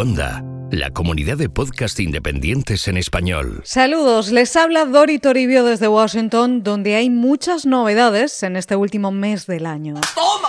[0.00, 3.60] Onda, la comunidad de podcast independientes en español.
[3.64, 9.46] Saludos, les habla Dori Toribio desde Washington, donde hay muchas novedades en este último mes
[9.46, 9.96] del año.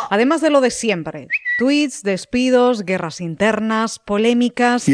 [0.10, 1.28] Además de lo de siempre.
[1.60, 4.86] Tweets, despidos, guerras internas, polémicas,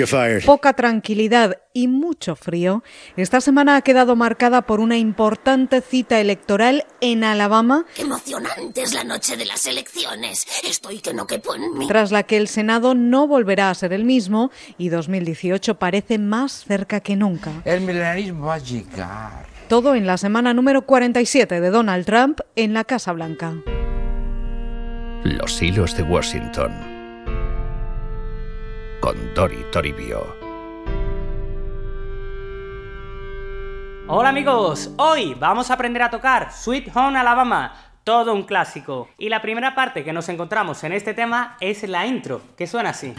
[0.43, 2.84] poca tranquilidad y mucho frío,
[3.18, 7.86] esta semana ha quedado marcada por una importante cita electoral en Alabama.
[7.98, 10.48] Emocionante es la noche de las elecciones.
[10.64, 11.87] Estoy que no quepo en mí.
[11.87, 16.65] Tras la que el Senado no volverá a ser el mismo y 2018 parece más
[16.65, 17.51] cerca que nunca.
[17.64, 19.46] El milenarismo va a llegar.
[19.70, 23.54] Todo en la semana número 47 de Donald Trump en la Casa Blanca.
[25.23, 26.71] Los hilos de Washington.
[29.00, 30.46] Con Dori Toribio.
[34.09, 37.73] Hola amigos, hoy vamos a aprender a tocar Sweet Home Alabama,
[38.06, 39.09] todo un clásico.
[39.17, 42.92] Y la primera parte que nos encontramos en este tema es la intro, que suena
[42.92, 43.14] así.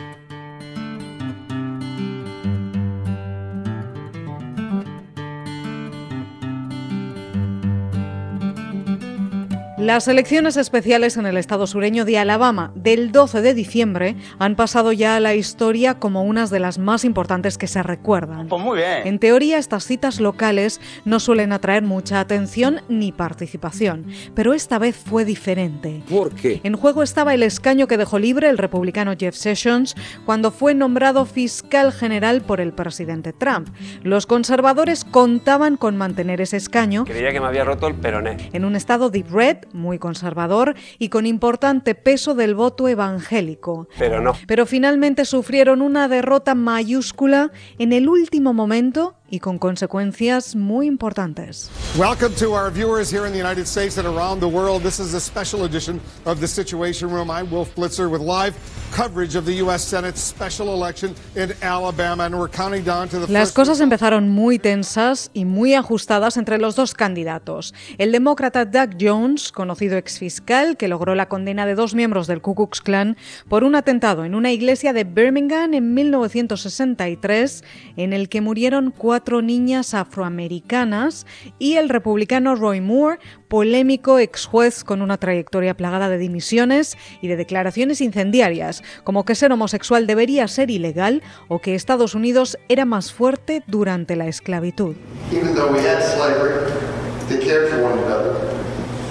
[9.89, 14.93] Las elecciones especiales en el estado sureño de Alabama del 12 de diciembre han pasado
[14.93, 18.49] ya a la historia como unas de las más importantes que se recuerdan.
[18.49, 19.07] Pues muy bien.
[19.07, 24.95] En teoría, estas citas locales no suelen atraer mucha atención ni participación, pero esta vez
[24.95, 26.03] fue diferente.
[26.07, 26.61] ¿Por qué?
[26.65, 29.95] En juego estaba el escaño que dejó libre el republicano Jeff Sessions
[30.27, 33.71] cuando fue nombrado fiscal general por el presidente Trump.
[34.03, 38.51] Los conservadores contaban con mantener ese escaño Creía que me había roto el peroné.
[38.53, 43.89] en un estado deep red, muy conservador y con importante peso del voto evangélico.
[43.99, 44.35] Pero no.
[44.47, 51.71] Pero finalmente sufrieron una derrota mayúscula en el último momento y con consecuencias muy importantes.
[51.99, 54.83] Welcome to our viewers here in the United States and around the world.
[54.83, 57.31] This is a special edition of the Situation Room.
[57.31, 58.55] I'm Wolf Blitzer with live
[58.91, 59.85] coverage of the U.S.
[59.85, 64.59] Senate special election in Alabama, and we're counting down to the Las cosas empezaron muy
[64.59, 67.75] tensas y muy ajustadas entre los dos candidatos.
[67.99, 72.55] El demócrata Doug Jones, conocido exfiscal que logró la condena de dos miembros del Ku
[72.55, 73.17] Klux Klan
[73.49, 77.65] por un atentado en una iglesia de Birmingham en 1963
[77.97, 81.27] en el que murieron cuatro niñas afroamericanas,
[81.59, 83.19] y el republicano Roy Moore,
[83.49, 89.35] polémico ex juez con una trayectoria plagada de dimisiones y de declaraciones incendiarias, como que
[89.35, 94.95] ser homosexual debería ser ilegal o que Estados Unidos era más fuerte durante la esclavitud.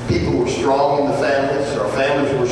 [0.07, 2.47] Families, families.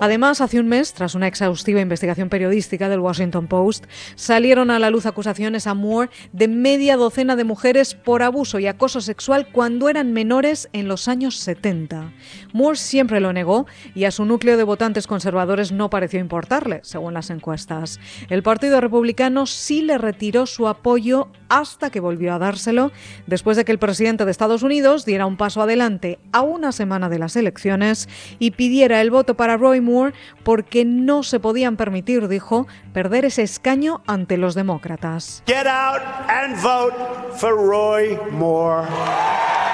[0.00, 3.84] Además, hace un mes, tras una exhaustiva investigación periodística del Washington Post,
[4.16, 8.66] salieron a la luz acusaciones a Moore de media docena de mujeres por abuso y
[8.66, 12.12] acoso sexual cuando eran menores en los años 70.
[12.52, 17.14] Moore siempre lo negó y a su núcleo de votantes conservadores no pareció importarle, según
[17.14, 18.00] las encuestas.
[18.28, 22.92] El Partido Republicano sí le retiró su apoyo hasta que volvió a dárselo
[23.26, 27.08] después de que el presidente de Estados Unidos diera un paso adelante a una semana
[27.08, 28.08] de las elecciones
[28.38, 33.42] y pidiera el voto para Roy Moore porque no se podían permitir, dijo, perder ese
[33.42, 35.42] escaño ante los demócratas.
[35.46, 36.94] Get out and vote
[37.36, 38.86] for Roy Moore.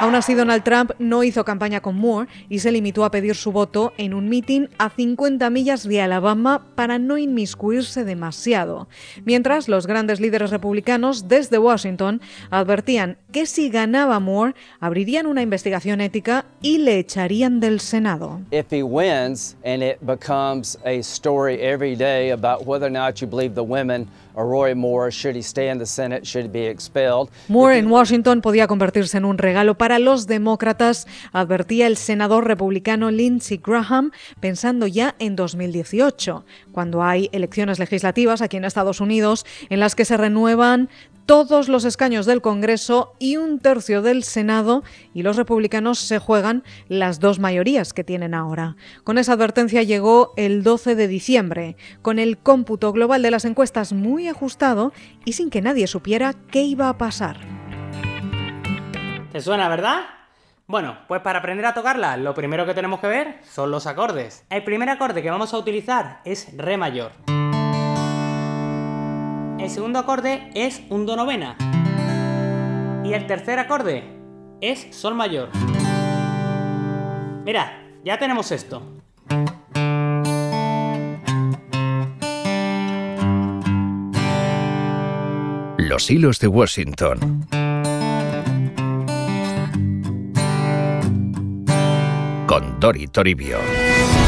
[0.00, 3.50] Aún así, Donald Trump no hizo campaña con Moore y se limitó a pedir su
[3.50, 8.87] voto en un mitin a 50 millas de Alabama para no inmiscuirse demasiado.
[9.25, 12.20] Mientras, los grandes líderes republicanos desde Washington
[12.50, 18.41] advertían que si ganaba Moore, abrirían una investigación ética y le echarían del Senado.
[18.53, 23.26] if he wins and it becomes a story every day about whether or not you
[23.26, 26.66] believe the women or Roy Moore, should he stay in the Senate, should he be
[26.66, 27.28] expelled.
[27.48, 33.10] Moore en Washington podía convertirse en un regalo para los demócratas, advertía el senador republicano
[33.10, 34.10] Lindsey Graham,
[34.41, 40.04] pensando ya en 2018, cuando hay elecciones legislativas aquí en Estados Unidos en las que
[40.04, 40.91] se renuevan
[41.28, 44.82] todos los escaños del Congreso y un tercio del Senado
[45.12, 48.76] y los republicanos se juegan las dos mayorías que tienen ahora.
[49.05, 53.93] Con esa advertencia llegó el 12 de diciembre, con el cómputo global de las encuestas
[53.93, 54.94] muy ajustado
[55.26, 57.57] y sin que nadie supiera qué iba a pasar.
[59.38, 60.00] ¿Te suena, verdad?
[60.67, 64.44] Bueno, pues para aprender a tocarla, lo primero que tenemos que ver son los acordes.
[64.50, 67.12] El primer acorde que vamos a utilizar es Re mayor.
[69.61, 71.56] El segundo acorde es un Do novena.
[73.05, 74.02] Y el tercer acorde
[74.61, 75.50] es Sol mayor.
[77.44, 78.82] Mira, ya tenemos esto.
[85.76, 87.46] Los hilos de Washington.
[92.78, 94.27] Dori Toribio.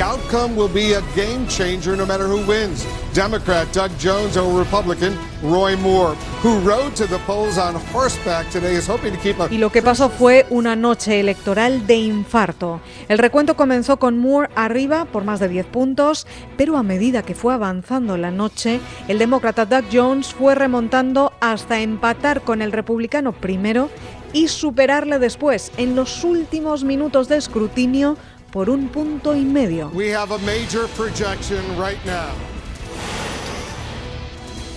[0.00, 2.86] Outcome will be a game changer no matter who wins.
[3.12, 8.76] Democrat Doug Jones or Republican Roy Moore, who rode to the polls on horseback today,
[8.76, 12.80] is hoping to keep Y lo que pasó fue una noche electoral de infarto.
[13.08, 16.26] El recuento comenzó con Moore arriba por más de 10 puntos,
[16.56, 21.80] pero a medida que fue avanzando la noche, el demócrata Doug Jones fue remontando hasta
[21.80, 23.90] empatar con el republicano primero
[24.32, 28.16] y superarle después en los últimos minutos de escrutinio
[28.52, 29.88] por un punto y medio.
[29.88, 32.34] We have a major projection right now.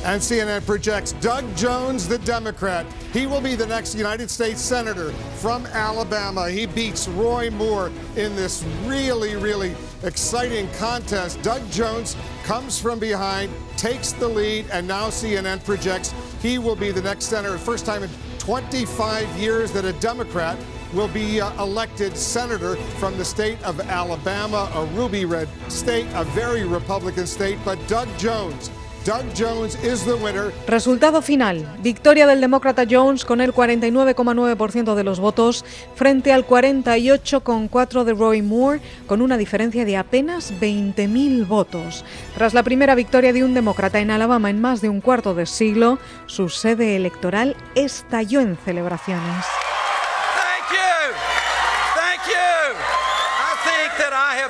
[0.05, 2.85] And CNN projects Doug Jones, the Democrat.
[3.13, 6.49] He will be the next United States Senator from Alabama.
[6.49, 9.73] He beats Roy Moore in this really, really
[10.03, 11.41] exciting contest.
[11.41, 16.91] Doug Jones comes from behind, takes the lead, and now CNN projects he will be
[16.91, 17.57] the next senator.
[17.57, 18.09] First time in
[18.39, 20.57] 25 years that a Democrat
[20.93, 26.23] will be uh, elected senator from the state of Alabama, a ruby red state, a
[26.23, 27.57] very Republican state.
[27.65, 28.69] But Doug Jones,
[29.05, 30.53] Doug Jones is the winner.
[30.67, 31.65] Resultado final.
[31.81, 38.41] Victoria del demócrata Jones con el 49,9% de los votos frente al 48,4% de Roy
[38.41, 42.05] Moore con una diferencia de apenas 20.000 votos.
[42.35, 45.47] Tras la primera victoria de un demócrata en Alabama en más de un cuarto de
[45.47, 49.45] siglo, su sede electoral estalló en celebraciones.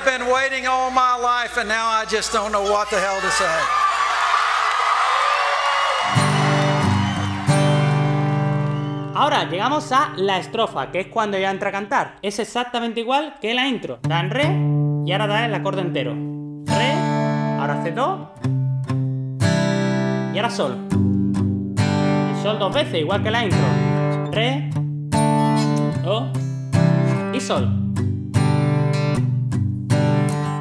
[0.06, 2.90] That I have been waiting all my life and now I just don't know what
[2.90, 3.60] the hell to say.
[9.16, 12.16] Ahora llegamos a la estrofa, que es cuando ya entra a cantar.
[12.22, 14.00] Es exactamente igual que la intro.
[14.02, 14.48] Da en re
[15.06, 16.14] y ahora da el acorde entero.
[16.66, 16.94] Re,
[17.60, 18.34] ahora hace do
[20.34, 20.78] y ahora sol.
[20.92, 24.32] Y sol dos veces, igual que la intro.
[24.32, 24.70] Re,
[26.04, 26.32] do
[27.34, 27.83] y sol.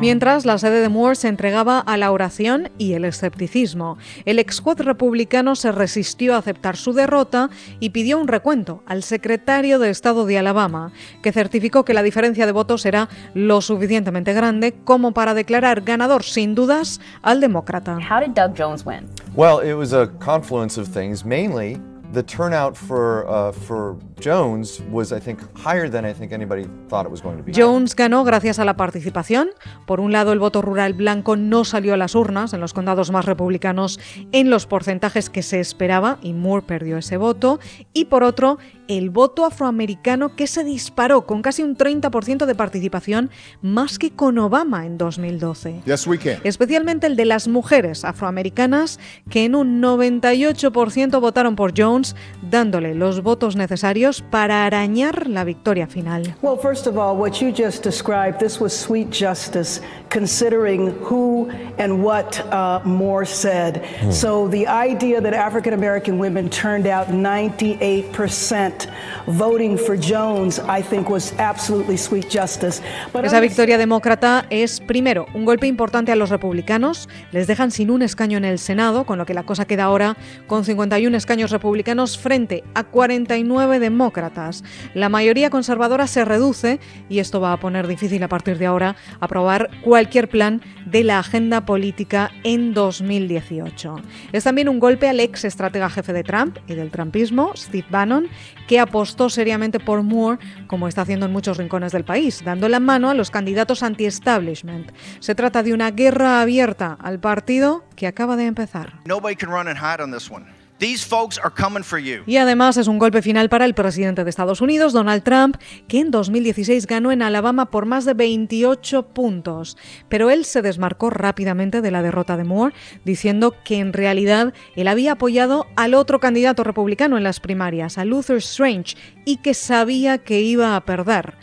[0.02, 3.98] Mientras, la sede de Moore se entregaba a la oración y el escepticismo.
[4.24, 9.04] El ex juez republicano se resistió a aceptar su derrota y pidió un recuento al
[9.04, 10.90] secretario de Estado de Alabama,
[11.22, 16.24] que certificó que la diferencia de votos era lo suficientemente grande como para declarar ganador
[16.24, 17.98] sin dudas al demócrata.
[17.98, 19.08] How did Doug Jones win?
[19.36, 21.80] Well, it was a confluence of things, mainly
[22.12, 27.06] the turnout for uh, for Jones was, I think, higher than I think anybody thought
[27.06, 27.52] it was going to be.
[27.52, 29.50] Jones ganó gracias a la participación.
[29.86, 33.10] Por un lado, el voto rural blanco no salió a las urnas en los condados
[33.10, 33.98] más republicanos
[34.32, 37.58] en los porcentajes que se esperaba y Moore perdió ese voto.
[37.92, 38.58] Y por otro,
[38.88, 43.30] el voto afroamericano que se disparó con casi un 30% de participación
[43.62, 45.82] más que con Obama en 2012.
[45.84, 46.38] Yes, we can.
[46.44, 49.00] Especialmente el de las mujeres afroamericanas
[49.30, 52.01] que en un 98% votaron por Jones,
[52.42, 56.34] dándole los votos necesarios para arañar la victoria final.
[56.42, 62.02] Well, first of all, what you just described, this was sweet justice, considering who and
[62.04, 63.82] what uh, Moore said.
[64.10, 68.88] So the idea that African American women turned out 98%
[69.26, 72.82] voting for Jones, I think was absolutely sweet justice.
[73.12, 77.90] But Esa victoria demócrata es, primero, un golpe importante a los republicanos, les dejan sin
[77.90, 80.16] un escaño en el Senado, con lo que la cosa queda ahora
[80.46, 84.64] con 51 escaños republicanos frente a 49 demócratas.
[84.94, 88.96] La mayoría conservadora se reduce y esto va a poner difícil a partir de ahora
[89.20, 93.96] aprobar cualquier plan de la agenda política en 2018.
[94.32, 98.28] Es también un golpe al ex estratega jefe de Trump y del trumpismo, Steve Bannon,
[98.66, 102.80] que apostó seriamente por Moore, como está haciendo en muchos rincones del país, dando la
[102.80, 104.92] mano a los candidatos anti-establishment.
[105.20, 108.94] Se trata de una guerra abierta al partido que acaba de empezar.
[109.04, 110.61] Nobody can run and hide on this one.
[110.82, 112.24] These folks are coming for you.
[112.26, 116.00] Y además es un golpe final para el presidente de Estados Unidos, Donald Trump, que
[116.00, 119.76] en 2016 ganó en Alabama por más de 28 puntos.
[120.08, 122.74] Pero él se desmarcó rápidamente de la derrota de Moore,
[123.04, 128.04] diciendo que en realidad él había apoyado al otro candidato republicano en las primarias, a
[128.04, 131.34] Luther Strange, y que sabía que iba a perder.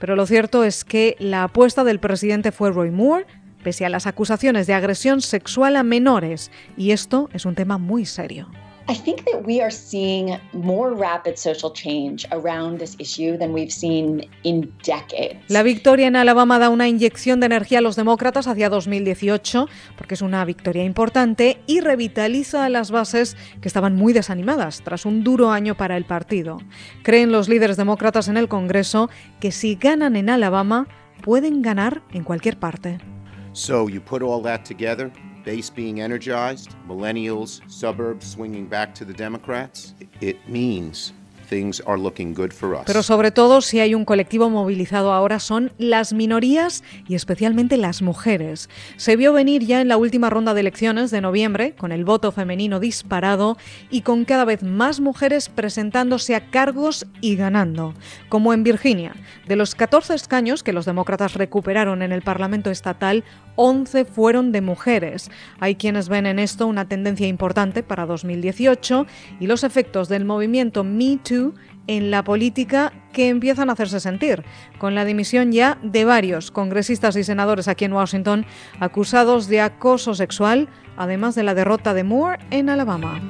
[0.00, 3.26] Pero lo cierto es que la apuesta del presidente fue Roy Moore,
[3.62, 8.04] pese a las acusaciones de agresión sexual a menores, y esto es un tema muy
[8.04, 8.48] serio.
[8.90, 13.70] I think that we are seeing more rapid social change around this issue than we've
[13.70, 15.36] seen in decades.
[15.48, 19.68] La victoria en Alabama da una inyección de energía a los demócratas hacia 2018,
[19.98, 25.22] porque es una victoria importante y revitaliza las bases que estaban muy desanimadas tras un
[25.22, 26.56] duro año para el partido.
[27.02, 30.88] Creen los líderes demócratas en el Congreso que si ganan en Alabama,
[31.20, 32.96] pueden ganar en cualquier parte.
[33.52, 35.12] So you put all that together,
[35.48, 41.14] base being energized, millennials, suburbs swinging back to the Democrats, it means
[41.48, 42.82] things are looking good for us.
[42.86, 48.02] Pero sobre todo, si hay un colectivo movilizado ahora son las minorías y especialmente las
[48.02, 48.68] mujeres.
[48.96, 52.32] Se vio venir ya en la última ronda de elecciones de noviembre, con el voto
[52.32, 53.56] femenino disparado
[53.90, 57.94] y con cada vez más mujeres presentándose a cargos y ganando,
[58.28, 59.14] como en Virginia.
[59.46, 63.24] De los 14 escaños que los demócratas recuperaron en el Parlamento estatal,
[63.56, 65.30] 11 fueron de mujeres.
[65.58, 69.06] Hay quienes ven en esto una tendencia importante para 2018
[69.40, 71.37] y los efectos del movimiento Me Too
[71.86, 74.44] en la política que empiezan a hacerse sentir,
[74.78, 78.46] con la dimisión ya de varios congresistas y senadores aquí en Washington
[78.78, 83.20] acusados de acoso sexual, además de la derrota de Moore en Alabama.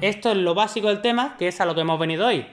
[0.00, 2.46] Esto es lo básico del tema, que es a lo que hemos venido hoy.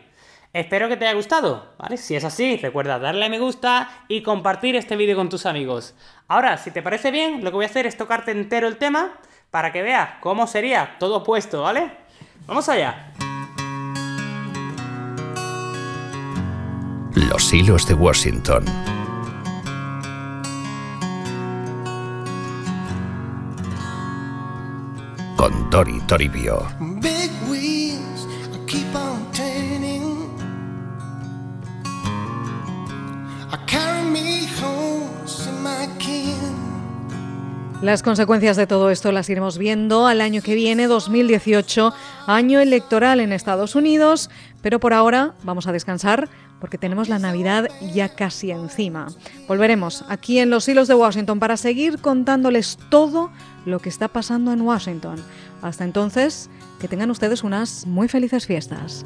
[0.54, 1.98] Espero que te haya gustado, ¿vale?
[1.98, 5.96] Si es así, recuerda darle a me gusta y compartir este vídeo con tus amigos.
[6.28, 9.20] Ahora, si te parece bien, lo que voy a hacer es tocarte entero el tema
[9.52, 11.92] para que veas cómo sería todo puesto, ¿vale?
[12.48, 13.14] ¡Vamos allá!
[17.18, 18.64] Los hilos de Washington.
[25.36, 26.68] Con Tori Toribio.
[27.02, 28.28] Big wheels
[28.68, 30.30] keep on turning.
[33.52, 36.38] I carry me home to my kin.
[37.82, 41.94] Las consecuencias de todo esto las iremos viendo al año que viene, 2018,
[42.28, 44.30] año electoral en Estados Unidos,
[44.62, 49.08] pero por ahora vamos a descansar porque tenemos la Navidad ya casi encima.
[49.48, 53.32] Volveremos aquí en los hilos de Washington para seguir contándoles todo
[53.66, 55.18] lo que está pasando en Washington.
[55.62, 56.50] Hasta entonces,
[56.80, 59.06] que tengan ustedes unas muy felices fiestas.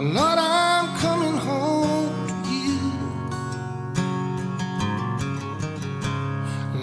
[0.00, 2.78] Lord, I'm coming home to you.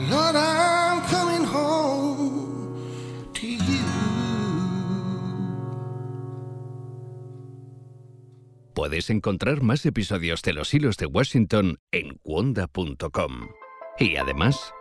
[0.10, 3.86] Lord, I'm coming home to you.
[8.74, 13.48] Puedes encontrar más episodios de Los Hilos de Washington en cuonda.com.
[13.98, 14.74] Y además,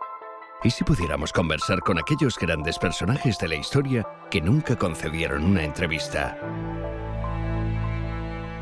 [0.61, 5.63] ¿y si pudiéramos conversar con aquellos grandes personajes de la historia que nunca concedieron una
[5.63, 6.37] entrevista?